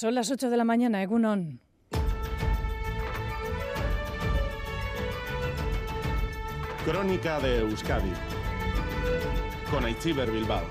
[0.00, 1.58] Son las 8 de la mañana, Egunon.
[6.84, 8.12] Crónica de Euskadi
[9.72, 10.62] con Aichiber Bilbao.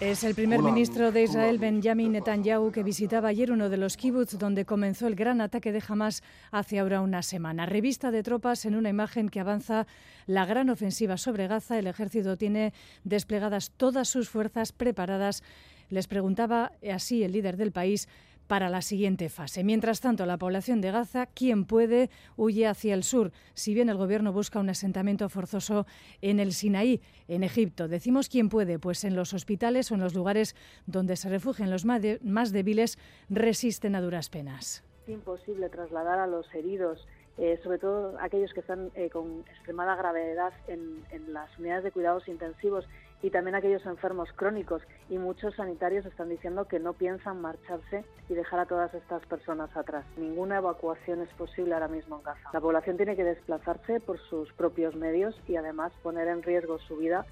[0.00, 4.38] Es el primer ministro de Israel, Benjamin Netanyahu, que visitaba ayer uno de los kibbutz
[4.38, 7.66] donde comenzó el gran ataque de Hamas hace ahora una semana.
[7.66, 9.86] Revista de tropas en una imagen que avanza
[10.26, 11.78] la gran ofensiva sobre Gaza.
[11.78, 12.72] El ejército tiene
[13.04, 15.42] desplegadas todas sus fuerzas preparadas.
[15.90, 18.08] Les preguntaba así el líder del país
[18.50, 19.62] para la siguiente fase.
[19.62, 23.96] Mientras tanto, la población de Gaza, quien puede, huye hacia el sur, si bien el
[23.96, 25.86] gobierno busca un asentamiento forzoso
[26.20, 27.86] en el Sinaí, en Egipto.
[27.86, 31.84] Decimos quién puede, pues en los hospitales o en los lugares donde se refugian los
[31.84, 34.82] más débiles resisten a duras penas.
[35.10, 37.06] Imposible trasladar a los heridos
[37.38, 41.90] eh, sobre todo aquellos que están eh, con extremada gravedad en, en, las unidades de
[41.90, 42.86] cuidados intensivos
[43.22, 44.82] y también aquellos enfermos crónicos.
[45.08, 49.74] Y muchos sanitarios están diciendo que no piensan marcharse y dejar a todas estas personas
[49.74, 50.04] atrás.
[50.18, 52.50] Ninguna evacuación es posible ahora mismo en Gaza.
[52.52, 56.98] La población tiene que desplazarse por sus propios medios y además poner en riesgo su
[56.98, 57.24] vida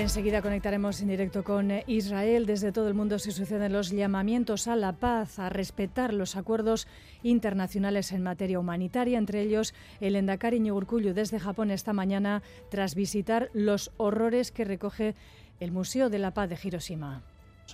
[0.00, 2.46] Enseguida conectaremos en directo con eh, Israel.
[2.46, 6.88] Desde todo el mundo se suceden los llamamientos a la paz, a respetar los acuerdos
[7.22, 13.50] internacionales en materia humanitaria, entre ellos el Endakari Urkullu desde Japón esta mañana tras visitar
[13.52, 15.14] los horrores que recoge
[15.60, 17.22] el Museo de la Paz de Hiroshima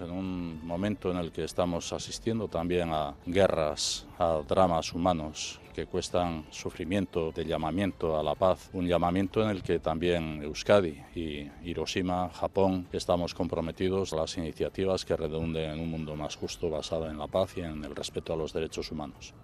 [0.01, 5.85] en un momento en el que estamos asistiendo también a guerras, a dramas humanos que
[5.85, 11.51] cuestan sufrimiento de llamamiento a la paz, un llamamiento en el que también Euskadi y
[11.65, 17.11] Hiroshima, Japón, estamos comprometidos a las iniciativas que redunden en un mundo más justo basado
[17.11, 19.35] en la paz y en el respeto a los derechos humanos.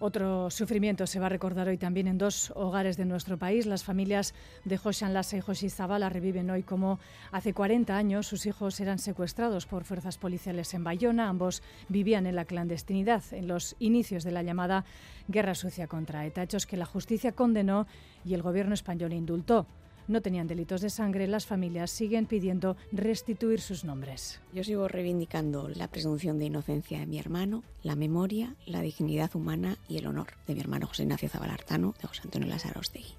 [0.00, 3.66] Otro sufrimiento se va a recordar hoy también en dos hogares de nuestro país.
[3.66, 4.32] Las familias
[4.64, 7.00] de Joshan Lassa y Joshi Zabala reviven hoy como
[7.32, 11.28] hace 40 años sus hijos eran secuestrados por fuerzas policiales en Bayona.
[11.28, 14.84] Ambos vivían en la clandestinidad en los inicios de la llamada
[15.26, 17.88] Guerra Sucia contra ETA, que la justicia condenó
[18.24, 19.66] y el gobierno español indultó
[20.08, 24.40] no tenían delitos de sangre, las familias siguen pidiendo restituir sus nombres.
[24.52, 29.76] Yo sigo reivindicando la presunción de inocencia de mi hermano, la memoria, la dignidad humana
[29.88, 33.14] y el honor de mi hermano José Ignacio Zabalartano, de José Antonio Lasarostegui.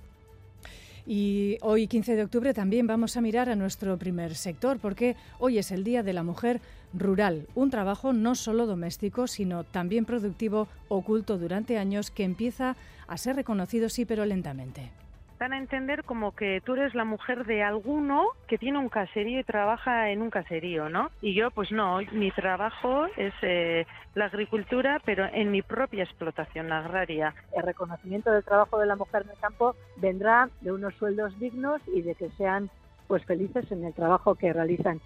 [1.05, 5.57] Y hoy, 15 de octubre, también vamos a mirar a nuestro primer sector, porque hoy
[5.57, 6.61] es el Día de la Mujer
[6.93, 12.75] Rural, un trabajo no solo doméstico, sino también productivo, oculto durante años, que empieza
[13.07, 14.91] a ser reconocido, sí, pero lentamente
[15.39, 19.39] dan a entender como que tú eres la mujer de alguno que tiene un caserío
[19.39, 21.09] y trabaja en un caserío, ¿no?
[21.21, 26.71] Y yo, pues no, mi trabajo es eh, la agricultura, pero en mi propia explotación
[26.71, 27.33] agraria.
[27.55, 31.81] El reconocimiento del trabajo de la mujer en el campo vendrá de unos sueldos dignos
[31.87, 32.69] y de que sean
[33.07, 34.99] pues felices en el trabajo que realizan.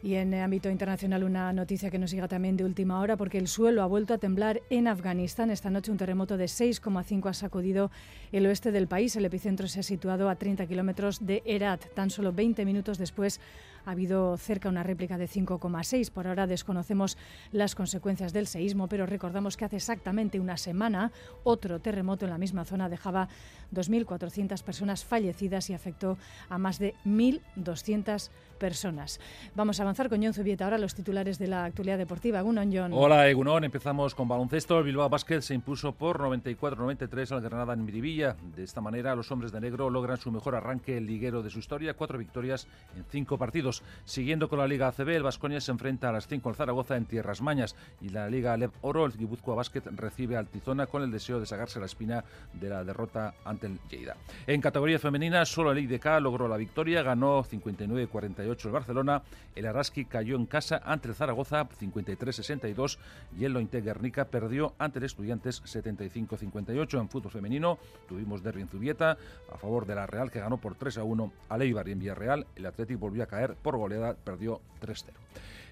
[0.00, 3.38] Y en el ámbito internacional una noticia que nos llega también de última hora porque
[3.38, 5.50] el suelo ha vuelto a temblar en Afganistán.
[5.50, 7.90] Esta noche un terremoto de 6,5 ha sacudido
[8.30, 9.16] el oeste del país.
[9.16, 11.84] El epicentro se ha situado a 30 kilómetros de Herat.
[11.94, 13.40] Tan solo 20 minutos después
[13.88, 16.10] ha habido cerca una réplica de 5,6.
[16.10, 17.16] Por ahora desconocemos
[17.52, 21.10] las consecuencias del seísmo, pero recordamos que hace exactamente una semana
[21.42, 23.28] otro terremoto en la misma zona dejaba
[23.72, 26.18] 2.400 personas fallecidas y afectó
[26.50, 28.28] a más de 1.200
[28.58, 29.20] personas.
[29.54, 32.40] Vamos a avanzar con John Zubieta ahora los titulares de la actualidad deportiva.
[32.40, 32.92] Egunon, John.
[32.92, 33.64] Hola, Egunon.
[33.64, 34.78] Empezamos con baloncesto.
[34.78, 38.36] El Bilbao Basket se impuso por 94-93 al Granada en Miribilla.
[38.54, 41.94] De esta manera, los hombres de negro logran su mejor arranque liguero de su historia,
[41.94, 42.66] cuatro victorias
[42.96, 43.77] en cinco partidos.
[44.04, 47.06] Siguiendo con la Liga ACB, el Vasconia se enfrenta a las 5 al Zaragoza en
[47.06, 51.10] Tierras Mañas y la Liga Alep Oro, el Guipúzcoa Basket recibe al Tizona con el
[51.10, 54.16] deseo de sacarse la espina de la derrota ante el Lleida.
[54.46, 59.22] En categoría femenina, solo el IDK logró la victoria, ganó 59-48 el Barcelona,
[59.54, 62.98] el Araski cayó en casa ante el Zaragoza 53-62
[63.38, 67.00] y el Lointe Guernica perdió ante el Estudiantes 75-58.
[67.00, 67.78] En fútbol femenino
[68.08, 69.16] tuvimos derbi en Zubieta
[69.52, 72.66] a favor de la Real que ganó por 3-1 a Eibar y en Villarreal el
[72.66, 75.12] Atlético volvió a caer por goleada, perdió 3-0.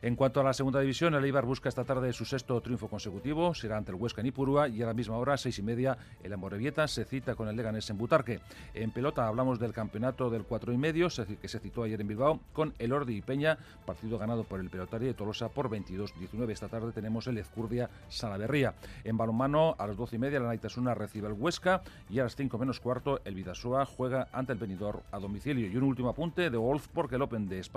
[0.02, 3.54] En cuanto a la segunda división, el Eibar busca esta tarde su sexto triunfo consecutivo,
[3.54, 6.32] será ante el Huesca en Ipurúa y a la misma hora, seis y media, el
[6.32, 8.40] Amorebieta se cita con el Leganés en Butarque.
[8.74, 11.08] En pelota hablamos del campeonato del cuatro y medio,
[11.40, 14.68] que se citó ayer en Bilbao, con el Ordi y Peña, partido ganado por el
[14.68, 16.50] pelotario de Tolosa por 22-19.
[16.50, 18.74] Esta tarde tenemos el Ezcurdia Salaverría.
[19.02, 22.36] En balonmano, a las doce y media, la Naitasuna recibe el Huesca y a las
[22.36, 25.66] cinco menos cuarto, el Vidasoa juega ante el Benidorm a domicilio.
[25.66, 27.75] Y un último apunte de Wolf, porque el Open de España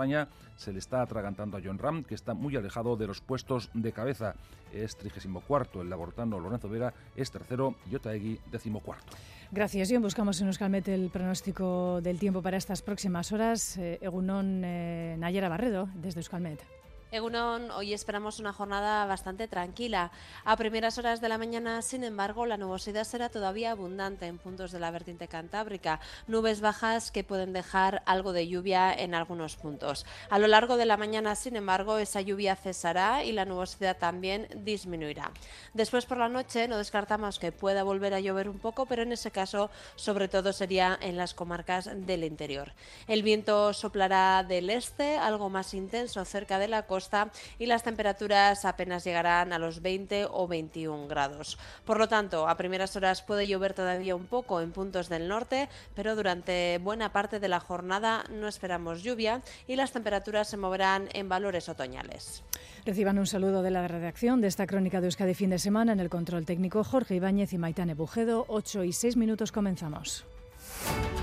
[0.56, 3.92] se le está atragantando a John RAM, que está muy alejado de los puestos de
[3.92, 4.34] cabeza.
[4.72, 9.16] Es 34 el labortano Lorenzo Vera, es tercero y Otaegui decimocuarto.
[9.52, 9.90] Gracias.
[9.90, 13.76] Y buscamos en Euskalmet el pronóstico del tiempo para estas próximas horas.
[13.78, 16.79] Eh, Egunon eh, Nayera Barredo, desde Euskalmet.
[17.12, 20.12] Egunon, hoy esperamos una jornada bastante tranquila.
[20.44, 24.70] A primeras horas de la mañana, sin embargo, la nubosidad será todavía abundante en puntos
[24.70, 25.98] de la vertiente cantábrica.
[26.28, 30.06] Nubes bajas que pueden dejar algo de lluvia en algunos puntos.
[30.28, 34.46] A lo largo de la mañana, sin embargo, esa lluvia cesará y la nubosidad también
[34.54, 35.32] disminuirá.
[35.74, 39.10] Después por la noche no descartamos que pueda volver a llover un poco, pero en
[39.10, 42.72] ese caso sobre todo sería en las comarcas del interior.
[43.08, 48.66] El viento soplará del este, algo más intenso cerca de la costa y las temperaturas
[48.66, 51.56] apenas llegarán a los 20 o 21 grados.
[51.86, 55.70] Por lo tanto, a primeras horas puede llover todavía un poco en puntos del norte,
[55.94, 61.08] pero durante buena parte de la jornada no esperamos lluvia y las temperaturas se moverán
[61.14, 62.42] en valores otoñales.
[62.84, 66.00] Reciban un saludo de la redacción de esta crónica de Euskadi fin de semana en
[66.00, 68.44] el control técnico Jorge Ibáñez y Maitane Bujedo.
[68.48, 70.26] 8 y 6 minutos comenzamos.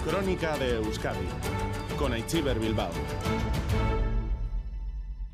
[0.07, 1.27] Crónica de Euskadi
[2.00, 2.91] con Aichiber Bilbao.